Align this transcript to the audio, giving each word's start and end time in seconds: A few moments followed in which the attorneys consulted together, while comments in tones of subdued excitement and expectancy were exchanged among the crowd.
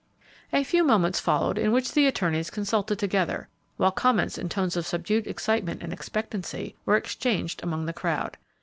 A 0.51 0.63
few 0.63 0.83
moments 0.83 1.19
followed 1.19 1.59
in 1.59 1.71
which 1.71 1.91
the 1.91 2.07
attorneys 2.07 2.49
consulted 2.49 2.97
together, 2.97 3.47
while 3.77 3.91
comments 3.91 4.35
in 4.35 4.49
tones 4.49 4.75
of 4.75 4.87
subdued 4.87 5.27
excitement 5.27 5.83
and 5.83 5.93
expectancy 5.93 6.75
were 6.87 6.95
exchanged 6.97 7.61
among 7.61 7.85
the 7.85 7.93
crowd. 7.93 8.37